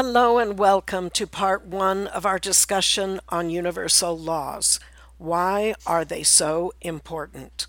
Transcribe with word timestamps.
Hello 0.00 0.38
and 0.38 0.56
welcome 0.56 1.10
to 1.10 1.26
part 1.26 1.66
one 1.66 2.06
of 2.06 2.24
our 2.24 2.38
discussion 2.38 3.18
on 3.30 3.50
universal 3.50 4.16
laws. 4.16 4.78
Why 5.16 5.74
are 5.88 6.04
they 6.04 6.22
so 6.22 6.72
important? 6.80 7.66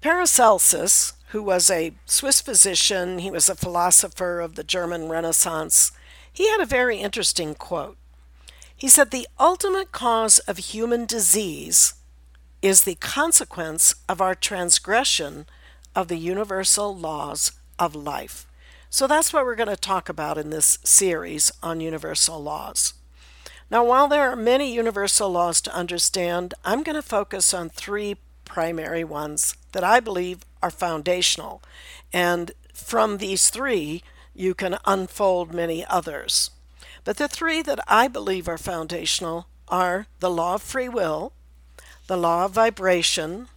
Paracelsus, 0.00 1.12
who 1.28 1.40
was 1.40 1.70
a 1.70 1.94
Swiss 2.04 2.40
physician, 2.40 3.20
he 3.20 3.30
was 3.30 3.48
a 3.48 3.54
philosopher 3.54 4.40
of 4.40 4.56
the 4.56 4.64
German 4.64 5.08
Renaissance, 5.08 5.92
he 6.32 6.50
had 6.50 6.60
a 6.60 6.66
very 6.66 6.96
interesting 6.98 7.54
quote. 7.54 7.96
He 8.76 8.88
said, 8.88 9.12
The 9.12 9.28
ultimate 9.38 9.92
cause 9.92 10.40
of 10.40 10.58
human 10.58 11.06
disease 11.06 11.94
is 12.60 12.82
the 12.82 12.96
consequence 12.96 13.94
of 14.08 14.20
our 14.20 14.34
transgression 14.34 15.46
of 15.94 16.08
the 16.08 16.18
universal 16.18 16.92
laws 16.92 17.52
of 17.78 17.94
life. 17.94 18.48
So 18.94 19.08
that's 19.08 19.32
what 19.32 19.44
we're 19.44 19.56
going 19.56 19.66
to 19.66 19.76
talk 19.76 20.08
about 20.08 20.38
in 20.38 20.50
this 20.50 20.78
series 20.84 21.50
on 21.64 21.80
universal 21.80 22.40
laws. 22.40 22.94
Now, 23.68 23.84
while 23.84 24.06
there 24.06 24.30
are 24.30 24.36
many 24.36 24.72
universal 24.72 25.28
laws 25.30 25.60
to 25.62 25.74
understand, 25.74 26.54
I'm 26.64 26.84
going 26.84 26.94
to 26.94 27.02
focus 27.02 27.52
on 27.52 27.70
three 27.70 28.18
primary 28.44 29.02
ones 29.02 29.56
that 29.72 29.82
I 29.82 29.98
believe 29.98 30.44
are 30.62 30.70
foundational. 30.70 31.60
And 32.12 32.52
from 32.72 33.18
these 33.18 33.50
three, 33.50 34.04
you 34.32 34.54
can 34.54 34.78
unfold 34.84 35.52
many 35.52 35.84
others. 35.86 36.52
But 37.02 37.16
the 37.16 37.26
three 37.26 37.62
that 37.62 37.80
I 37.88 38.06
believe 38.06 38.46
are 38.46 38.56
foundational 38.56 39.48
are 39.66 40.06
the 40.20 40.30
law 40.30 40.54
of 40.54 40.62
free 40.62 40.88
will, 40.88 41.32
the 42.06 42.16
law 42.16 42.44
of 42.44 42.52
vibration, 42.52 43.48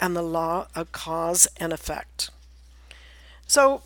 and 0.00 0.16
the 0.16 0.22
law 0.22 0.68
of 0.74 0.92
cause 0.92 1.46
and 1.58 1.74
effect. 1.74 2.30
So 3.46 3.82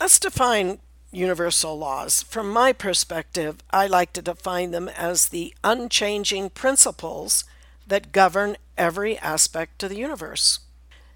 let's 0.00 0.18
define 0.18 0.78
universal 1.12 1.78
laws. 1.78 2.22
From 2.22 2.50
my 2.50 2.72
perspective, 2.72 3.62
I 3.70 3.86
like 3.86 4.14
to 4.14 4.22
define 4.22 4.70
them 4.70 4.88
as 4.88 5.28
the 5.28 5.54
unchanging 5.62 6.50
principles 6.50 7.44
that 7.86 8.12
govern 8.12 8.56
every 8.78 9.18
aspect 9.18 9.82
of 9.82 9.90
the 9.90 9.96
universe. 9.96 10.60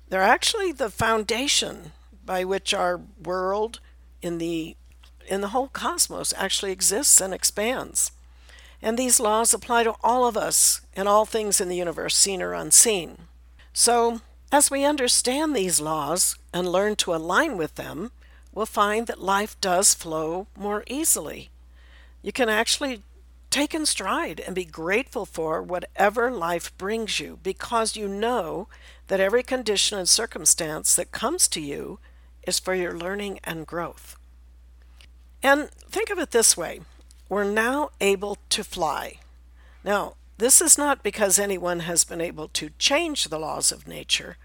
They're 0.08 0.20
actually 0.20 0.72
the 0.72 0.90
foundation 0.90 1.92
by 2.27 2.44
which 2.44 2.74
our 2.74 3.00
world 3.22 3.80
in 4.20 4.38
the 4.38 4.77
in 5.27 5.40
the 5.40 5.48
whole 5.48 5.68
cosmos 5.68 6.34
actually 6.36 6.70
exists 6.70 7.18
and 7.18 7.32
expands. 7.32 8.12
And 8.82 8.98
these 8.98 9.18
laws 9.18 9.55
apply 9.55 9.84
to 9.84 9.94
all 10.05 10.27
of 10.27 10.36
us 10.36 10.82
and 10.94 11.08
all 11.08 11.24
things 11.24 11.62
in 11.62 11.70
the 11.70 11.77
universe, 11.77 12.14
seen 12.14 12.42
or 12.42 12.52
unseen. 12.52 13.16
So, 13.72 14.20
as 14.52 14.70
we 14.70 14.84
understand 14.84 15.56
these 15.56 15.80
laws 15.80 16.36
and 16.52 16.70
learn 16.70 16.96
to 16.96 17.14
align 17.14 17.56
with 17.56 17.77
them, 17.77 18.10
we'll 18.55 18.66
find 18.66 19.06
that 19.06 19.20
life 19.20 19.60
does 19.60 19.94
flow 19.94 20.47
more 20.56 20.84
easily. 20.86 21.50
You 22.22 22.33
can 22.33 22.48
actually 22.48 23.02
take 23.51 23.74
in 23.74 23.86
stride 23.86 24.40
and 24.40 24.55
be 24.55 24.64
grateful 24.64 25.27
for 25.27 25.62
whatever 25.62 26.30
life 26.30 26.77
brings 26.78 27.20
you 27.20 27.39
because 27.42 27.96
you 27.96 28.08
know 28.08 28.68
that 29.08 29.20
every 29.20 29.42
condition 29.42 29.98
and 29.98 30.08
circumstance 30.08 30.95
that 30.96 31.12
comes 31.12 31.46
to 31.48 31.61
you 31.61 31.98
is 32.46 32.58
for 32.58 32.74
your 32.74 32.96
learning 32.96 33.39
and 33.45 33.67
growth. 33.67 34.17
And 35.42 35.70
think 35.70 36.11
of 36.11 36.18
it 36.18 36.30
this 36.30 36.57
way 36.57 36.80
we're 37.28 37.45
now 37.45 37.90
able 38.01 38.39
to 38.51 38.64
fly. 38.64 39.18
Now, 39.84 40.14
this 40.39 40.61
is 40.61 40.77
not 40.77 41.02
because 41.02 41.39
anyone 41.39 41.80
has 41.80 42.05
been 42.05 42.20
able 42.20 42.48
to 42.48 42.70
change 42.78 43.28
the 43.28 43.39
laws 43.39 43.70
of 43.70 43.86
nature. 43.86 44.36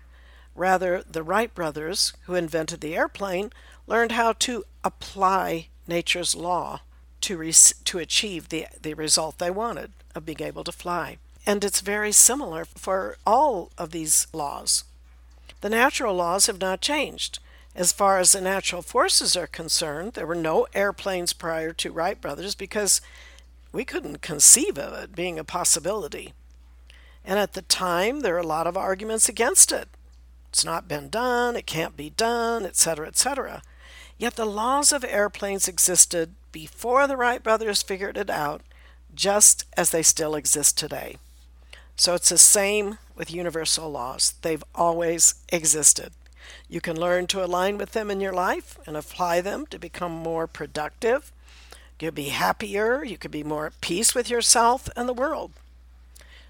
Rather, 0.55 1.03
the 1.09 1.23
Wright 1.23 1.53
brothers, 1.53 2.13
who 2.23 2.35
invented 2.35 2.81
the 2.81 2.95
airplane, 2.95 3.51
learned 3.89 4.13
how 4.13 4.33
to 4.33 4.63
apply 4.83 5.67
nature's 5.87 6.35
law 6.35 6.81
to, 7.21 7.37
re- 7.37 7.53
to 7.83 7.97
achieve 7.97 8.49
the, 8.49 8.67
the 8.81 8.93
result 8.93 9.39
they 9.39 9.51
wanted 9.51 9.91
of 10.15 10.25
being 10.25 10.41
able 10.41 10.63
to 10.63 10.71
fly. 10.71 11.17
And 11.45 11.63
it's 11.63 11.81
very 11.81 12.11
similar 12.11 12.65
for 12.65 13.17
all 13.25 13.71
of 13.77 13.89
these 13.89 14.27
laws. 14.31 14.83
The 15.61 15.69
natural 15.69 16.15
laws 16.15 16.45
have 16.45 16.61
not 16.61 16.81
changed. 16.81 17.39
As 17.75 17.91
far 17.91 18.19
as 18.19 18.31
the 18.31 18.41
natural 18.41 18.81
forces 18.81 19.35
are 19.35 19.47
concerned, 19.47 20.13
there 20.13 20.27
were 20.27 20.35
no 20.35 20.67
airplanes 20.73 21.33
prior 21.33 21.73
to 21.73 21.91
Wright 21.91 22.19
Brothers 22.19 22.55
because 22.55 23.01
we 23.71 23.85
couldn't 23.85 24.21
conceive 24.21 24.77
of 24.77 24.93
it 24.93 25.15
being 25.15 25.39
a 25.39 25.43
possibility. 25.43 26.33
And 27.25 27.39
at 27.39 27.53
the 27.53 27.61
time, 27.63 28.21
there 28.21 28.35
are 28.35 28.39
a 28.39 28.47
lot 28.47 28.67
of 28.67 28.77
arguments 28.77 29.27
against 29.27 29.71
it. 29.71 29.89
It's 30.49 30.65
not 30.65 30.87
been 30.87 31.09
done, 31.09 31.55
it 31.55 31.65
can't 31.65 31.95
be 31.95 32.09
done, 32.11 32.65
etc., 32.65 33.07
etc. 33.07 33.61
Yet 34.19 34.35
the 34.35 34.45
laws 34.45 34.91
of 34.91 35.05
airplanes 35.05 35.69
existed 35.69 36.35
before 36.51 37.07
the 37.07 37.15
Wright 37.15 37.41
brothers 37.41 37.81
figured 37.81 38.17
it 38.17 38.29
out, 38.29 38.61
just 39.15 39.63
as 39.77 39.89
they 39.89 40.03
still 40.03 40.35
exist 40.35 40.77
today. 40.77 41.15
So 41.95 42.13
it's 42.15 42.29
the 42.29 42.37
same 42.37 42.97
with 43.15 43.31
universal 43.31 43.89
laws. 43.89 44.33
They've 44.41 44.63
always 44.75 45.35
existed. 45.53 46.11
You 46.67 46.81
can 46.81 46.99
learn 46.99 47.27
to 47.27 47.43
align 47.43 47.77
with 47.77 47.93
them 47.93 48.11
in 48.11 48.19
your 48.19 48.33
life 48.33 48.77
and 48.85 48.97
apply 48.97 49.39
them 49.39 49.65
to 49.67 49.79
become 49.79 50.11
more 50.11 50.47
productive. 50.47 51.31
You'll 51.99 52.11
be 52.11 52.29
happier. 52.29 53.03
You 53.03 53.17
can 53.17 53.31
be 53.31 53.43
more 53.43 53.67
at 53.67 53.81
peace 53.81 54.13
with 54.13 54.29
yourself 54.29 54.89
and 54.97 55.07
the 55.07 55.13
world. 55.13 55.51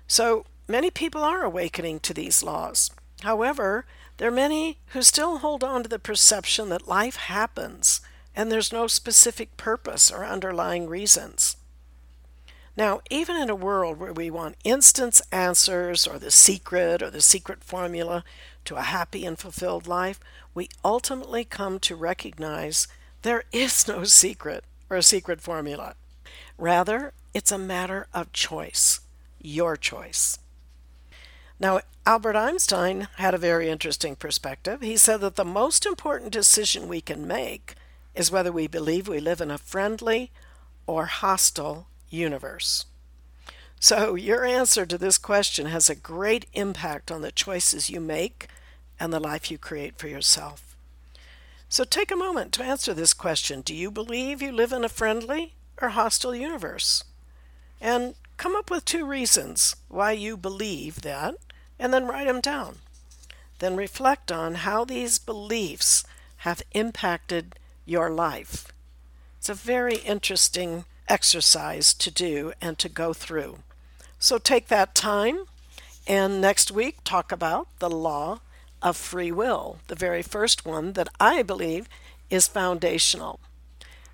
So 0.08 0.46
many 0.68 0.90
people 0.90 1.24
are 1.24 1.44
awakening 1.44 2.00
to 2.02 2.14
these 2.16 2.42
laws. 2.42 2.90
However, 3.22 3.86
there 4.18 4.30
are 4.30 4.32
many 4.32 4.78
who 4.88 5.02
still 5.02 5.40
hold 5.40 5.64
on 5.64 5.84
to 5.84 5.90
the 5.90 6.00
perception 6.00 6.70
that 6.70 6.88
life 6.88 7.16
happens 7.16 8.02
and 8.36 8.52
there's 8.52 8.72
no 8.72 8.88
specific 8.88 9.58
purpose 9.58 10.12
or 10.12 10.24
underlying 10.24 10.88
reasons. 10.88 11.58
Now, 12.78 13.02
even 13.10 13.36
in 13.36 13.50
a 13.50 13.56
world 13.56 14.00
where 14.00 14.14
we 14.14 14.30
want 14.30 14.56
instant 14.64 15.20
answers 15.32 16.08
or 16.08 16.18
the 16.18 16.32
secret 16.32 17.02
or 17.02 17.10
the 17.10 17.22
secret 17.22 17.64
formula 17.64 18.24
to 18.64 18.78
a 18.78 18.82
happy 18.82 19.26
and 19.26 19.38
fulfilled 19.38 19.88
life, 19.88 20.20
we 20.54 20.70
ultimately 20.86 21.44
come 21.44 21.80
to 21.80 21.96
recognize 21.96 22.88
there 23.24 23.44
is 23.52 23.88
no 23.88 24.06
secret 24.06 24.64
or 24.90 24.96
a 24.96 25.04
secret 25.04 25.42
formula. 25.42 25.96
Rather, 26.58 27.12
it's 27.34 27.52
a 27.52 27.58
matter 27.58 28.08
of 28.14 28.32
choice, 28.32 29.02
your 29.42 29.76
choice. 29.76 30.40
Now, 31.60 31.82
Albert 32.10 32.36
Einstein 32.36 33.08
had 33.18 33.36
a 33.36 33.38
very 33.38 33.70
interesting 33.70 34.16
perspective. 34.16 34.82
He 34.82 34.98
said 34.98 35.22
that 35.22 35.36
the 35.36 35.46
most 35.46 35.86
important 35.86 36.32
decision 36.32 36.88
we 36.88 37.02
can 37.02 37.28
make 37.28 37.76
is 38.16 38.32
whether 38.32 38.52
we 38.52 38.66
believe 38.66 39.08
we 39.08 39.20
live 39.20 39.40
in 39.40 39.52
a 39.52 39.60
friendly 39.60 40.32
or 40.88 41.06
hostile 41.06 41.86
universe. 42.10 42.88
So, 43.80 44.16
your 44.16 44.44
answer 44.44 44.88
to 44.88 44.98
this 44.98 45.20
question 45.20 45.68
has 45.68 45.88
a 45.88 45.94
great 45.94 46.48
impact 46.54 47.12
on 47.12 47.22
the 47.22 47.32
choices 47.32 47.92
you 47.92 48.00
make 48.00 48.48
and 49.00 49.14
the 49.14 49.20
life 49.20 49.52
you 49.52 49.60
create 49.60 50.00
for 50.00 50.08
yourself. 50.08 50.76
So, 51.70 51.84
take 51.84 52.10
a 52.10 52.16
moment 52.16 52.54
to 52.54 52.64
answer 52.64 52.96
this 52.96 53.14
question 53.14 53.62
Do 53.62 53.76
you 53.76 53.92
believe 53.92 54.42
you 54.42 54.52
live 54.52 54.72
in 54.72 54.84
a 54.84 54.90
friendly 54.90 55.54
or 55.80 55.90
hostile 55.90 56.34
universe? 56.34 57.04
And 57.80 58.16
come 58.38 58.56
up 58.56 58.72
with 58.72 58.84
two 58.84 59.06
reasons 59.06 59.76
why 59.90 60.14
you 60.14 60.38
believe 60.38 61.02
that, 61.02 61.36
and 61.80 61.94
then 61.94 62.08
write 62.08 62.28
them 62.28 62.42
down. 62.42 62.78
Then 63.60 63.76
reflect 63.76 64.32
on 64.32 64.56
how 64.56 64.86
these 64.86 65.20
beliefs 65.20 66.04
have 66.38 66.62
impacted 66.72 67.56
your 67.86 68.10
life. 68.10 68.72
It's 69.38 69.50
a 69.50 69.54
very 69.54 69.96
interesting 69.98 70.86
exercise 71.08 71.94
to 71.96 72.12
do 72.12 72.54
and 72.62 72.78
to 72.78 72.90
go 72.90 73.14
through. 73.14 73.60
So 74.20 74.38
take 74.38 74.68
that 74.68 74.94
time 74.94 75.46
and 76.08 76.42
next 76.42 76.72
week 76.72 76.98
talk 77.04 77.32
about 77.32 77.68
the 77.80 77.90
law 77.90 78.42
of 78.82 78.98
free 78.98 79.32
will, 79.32 79.80
the 79.88 79.96
very 79.96 80.22
first 80.22 80.66
one 80.66 80.94
that 80.94 81.10
I 81.20 81.44
believe 81.44 81.88
is 82.30 82.48
foundational. 82.48 83.40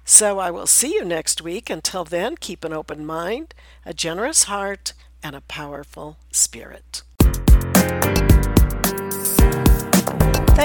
So 0.04 0.40
I 0.40 0.52
will 0.52 0.68
see 0.68 0.94
you 0.94 1.04
next 1.04 1.42
week. 1.42 1.70
Until 1.70 2.04
then, 2.04 2.36
keep 2.38 2.64
an 2.64 2.74
open 2.74 3.06
mind, 3.06 3.54
a 3.86 3.94
generous 3.94 4.44
heart, 4.44 4.94
and 5.24 5.36
a 5.36 5.42
powerful 5.42 6.18
spirit. 6.32 7.02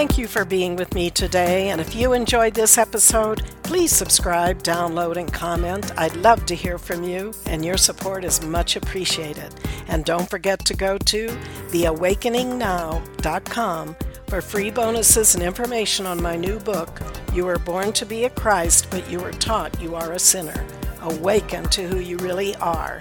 Thank 0.01 0.17
you 0.17 0.29
for 0.29 0.47
being 0.47 0.77
with 0.77 0.95
me 0.95 1.11
today. 1.11 1.69
And 1.69 1.79
if 1.79 1.95
you 1.95 2.15
enjoyed 2.15 2.55
this 2.55 2.79
episode, 2.79 3.43
please 3.63 3.93
subscribe, 3.93 4.63
download, 4.63 5.19
and 5.19 5.31
comment. 5.31 5.93
I'd 5.99 6.17
love 6.17 6.47
to 6.47 6.55
hear 6.55 6.79
from 6.79 7.05
you, 7.05 7.35
and 7.45 7.63
your 7.63 7.77
support 7.77 8.25
is 8.25 8.43
much 8.43 8.77
appreciated. 8.77 9.55
And 9.89 10.07
don't 10.07 10.31
forget 10.31 10.65
to 10.65 10.75
go 10.75 10.97
to 10.97 11.27
theawakeningnow.com 11.69 13.97
for 14.27 14.41
free 14.41 14.71
bonuses 14.71 15.35
and 15.35 15.45
information 15.45 16.07
on 16.07 16.23
my 16.23 16.35
new 16.35 16.59
book, 16.61 16.99
You 17.35 17.45
Were 17.45 17.59
Born 17.59 17.93
to 17.93 18.07
Be 18.07 18.25
a 18.25 18.31
Christ, 18.31 18.87
but 18.91 19.11
You 19.11 19.21
Were 19.21 19.33
Taught 19.33 19.83
You 19.83 19.97
Are 19.97 20.13
a 20.13 20.19
Sinner. 20.19 20.67
Awaken 21.03 21.65
to 21.65 21.87
who 21.87 21.99
you 21.99 22.17
really 22.17 22.57
are. 22.57 23.01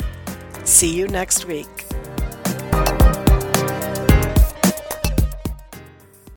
See 0.65 0.93
you 0.93 1.07
next 1.07 1.45
week. 1.45 1.88